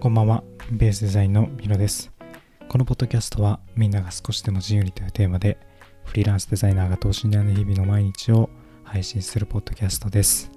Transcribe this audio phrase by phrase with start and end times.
[0.00, 2.10] こんばんは、ベースデザインのミロです。
[2.70, 5.58] このポッドキャストは、みんなが少しでも自由にというテーマで、
[6.06, 8.48] フリーランスデザイナーが等身大の日々の毎日を
[8.82, 10.50] 配信するポッドキャストです。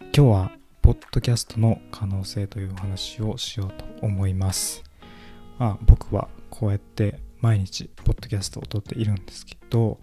[0.00, 0.50] 今日は、
[0.82, 4.82] ポッドキャストの可能性というお話をしようと思います。
[5.58, 10.00] まあ、僕はこうやって毎日、ポッドキャストを撮っているんですけど、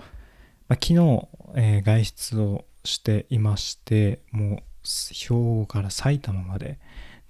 [0.69, 4.63] まあ、昨日、えー外出をしていまして、もう、
[5.13, 6.79] 兵庫から埼玉まで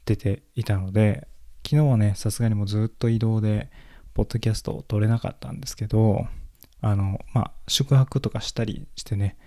[0.05, 1.27] 出ていたので、
[1.66, 3.70] 昨日はね、さすがにもうずっと移動で、
[4.13, 6.27] ポッドキャストを撮れなかったんですけど、
[6.81, 9.38] あの、まあ、宿泊とかしたりしてね、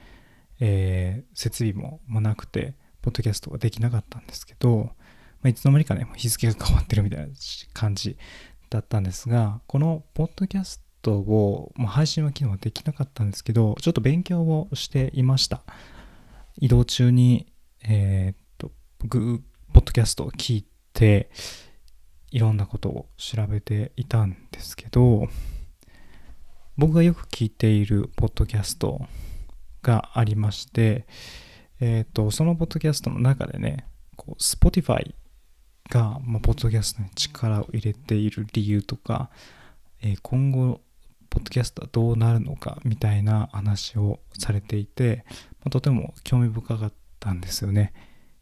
[0.58, 4.90] えー設備ももなくて、ポッドキャストができなかったんですけど、
[5.42, 7.26] まあ、いつの間にかね、日付が変わってるみたいな
[7.72, 8.16] 感じ
[8.70, 15.62] だったんですが、このポッドキャストを、まあ、配信は昨日はできなかったんですけど、ちょっと勉強をしていました。
[16.58, 17.52] 移動中に、
[17.84, 18.72] えーっと、
[19.76, 21.28] ポッドキャストを聞いて、
[22.30, 25.28] いろんなことを調べていたんですけど、
[26.78, 29.02] 僕がよく聞いているポッドキャスト
[29.82, 31.06] がありまして、
[31.78, 35.14] えーと、そのポッドキャストの中でね、こう Spotify
[35.90, 39.28] が、まあ、ポッドキャストに力を入れている理由とか、
[40.00, 40.80] えー今後、
[41.28, 45.26] ポッドキャストはどうなるのかみたいな話をされていて、
[45.60, 47.92] まあとても興味深かったんですよね。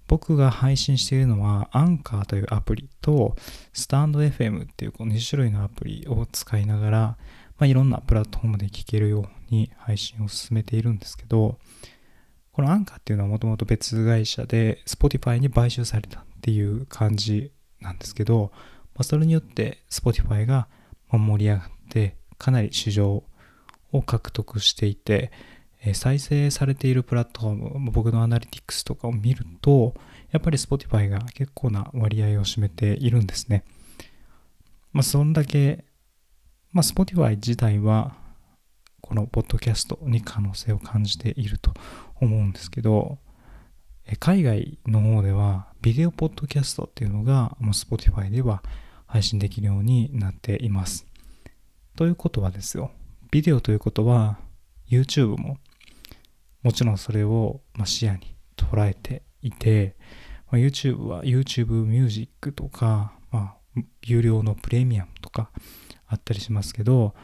[0.06, 3.36] 僕が配信しているのは、アンカーというアプリと、
[3.72, 7.16] スタンド FM っていうこの2種類のアプリを使いながら、ま
[7.60, 11.58] あ、いろんなプラットフォームで聞けるように配信を進めているんですけど、
[12.52, 18.52] このアンカーっていうのはもともと別会社で Spotify に買収されたっていう感じなんですけど、
[18.94, 20.68] まあ、それによって Spotify が
[21.10, 23.24] 盛り上がってかなり市場
[23.92, 25.32] を獲得していて、
[25.92, 29.94] 再生されているプラットフォーム、僕のアナリティクスとかを見ると、
[30.30, 33.64] やっぱり Spotify が結構な割合を占めているんですね。
[34.92, 35.84] まあ、そんだけ、
[36.72, 38.16] まあ、Spotify 自体は、
[39.02, 41.74] このポッドキャストに可能性を感じていると
[42.20, 43.18] 思うんですけど、
[44.18, 48.62] 海外の方では、ビデオポッドキャストっていうのが、もう Spotify では
[49.06, 51.06] 配信できるようになっています。
[51.96, 52.90] ということはですよ、
[53.30, 54.38] ビデオということは、
[54.88, 55.58] YouTube も
[56.64, 59.96] もちろんそれをま視野に捉えていて、
[60.50, 65.50] ま YouTube は YouTube Music とか、まあ、有料のプレミアムとか
[66.06, 67.14] あったりしますけど、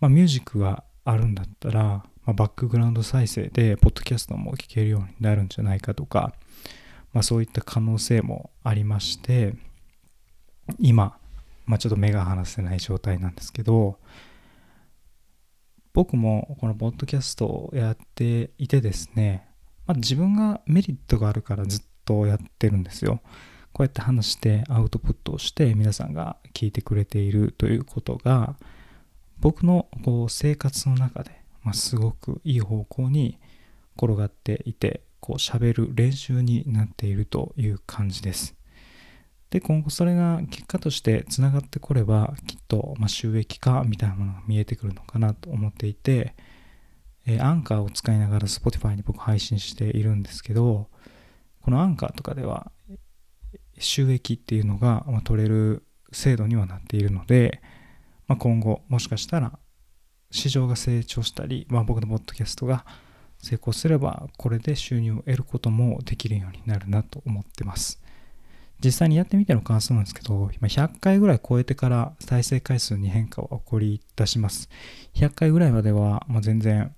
[0.00, 6.34] まあ、ミュージックがあるんだったら、まあ、バックグラウンド再生でポッドキャストも聴けるようになるんじゃないかとか、
[7.12, 9.54] まあ、そういった可能性もありまして
[10.80, 11.16] 今、
[11.66, 13.98] まあ、ちょっと目が離せない状態なんですけど
[15.92, 19.48] 僕もこのポッドキャストをやっていてですね、
[19.86, 23.20] まあ、自分がメリットがあるからずっとやってるんですよ。
[23.72, 28.56] こうやって話してアウトプットをして皆さんが聞いてくれているということが
[29.38, 31.30] 僕のこう生活の中で、
[31.62, 33.38] まあ、すごくいい方向に
[33.96, 38.57] 転がっていてこう喋る練習になっているという感じです。
[39.50, 46.34] で今後それが結果としてつながってこればきっとまあ収益化みたいなものが見えてくるのかなと思っていて、
[47.26, 50.88] えーアンカーを使いながら Spotify に僕配信しているんですけど
[51.62, 52.70] このアンカーとかでは
[53.78, 57.60] 収益っていうのがまあ取れる制度にはなっているので、
[58.26, 59.58] まあ、今後もしかしたら
[60.30, 62.84] 市場が成長したり、まあ、僕のポッドキャストが
[63.42, 68.02] 成功すればこれで収入を得ることもできるようになるなと思ってます。
[68.84, 74.68] 実際にやってみての感想なんですけど今100回ぐらい超えてから再生回数に変化は起こり出します
[75.14, 76.94] 100回ぐらいまではもう全然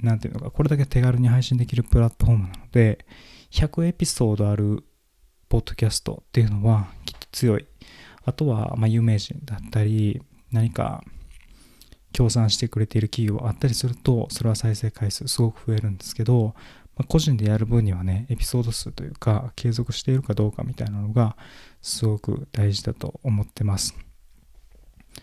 [0.00, 3.04] なんていうのかこれだけ手軽に配信できるプラットフォームなので
[3.50, 4.84] 100エピソードある
[5.50, 7.66] ポッドキャストっていうのはきっと強い。
[8.24, 10.22] あとは、ま、有名人だったり、
[10.52, 11.02] 何か
[12.12, 16.54] 協賛してくれている企業があったりすると、それは再生回数すごく増えるんですけど、
[17.00, 21.34] まあ、個人でやる分にはね、エピソード数というか、継続しているかどうかみたいなのが、
[21.80, 23.96] すごく大事だと思ってます。
[25.14, 25.20] い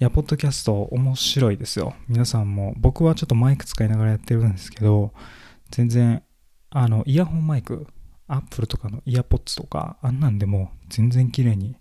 [0.00, 1.94] や、ポッドキャスト面白いですよ。
[2.08, 5.14] 皆さんも、僕はちょっとマイク使いながらやってるんですけど、
[5.70, 6.22] 全然、
[6.68, 7.86] あの、イヤホンマイク、
[8.26, 11.76] アップルとかのイヤポッツとか、あんなんでも全然綺麗に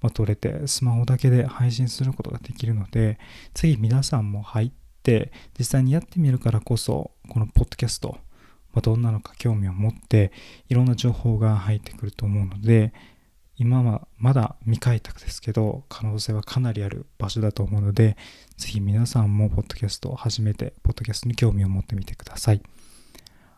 [0.00, 3.20] ま撮れて、スマホだけで配信することができるので、
[3.54, 4.72] ぜひ皆さんも入っ
[5.04, 8.18] て、実際にやってみるからこそ、このポッドキャスト、
[8.72, 10.32] まあ、どんなのか興味を持って、
[10.68, 12.92] いろんな情報が入ってくると思うので、
[13.56, 18.16] 今はまだ未開拓ですけど、可能性はかなりある場所だと思うので、
[18.56, 22.62] ぜひ皆さんもポッドキャストを始めて、ポッドキャストに興味を持ってみてください。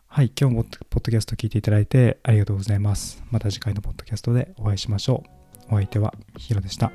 [0.07, 3.23] はい、今日もポッドキャスト聞いていただいてありがとうございます。
[3.31, 5.23] また次回のポッドキャストでお会いしましょ
[5.71, 5.73] う。
[5.73, 6.91] お相手はヒロでした。